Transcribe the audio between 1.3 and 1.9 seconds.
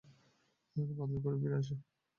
ফিরে এসো।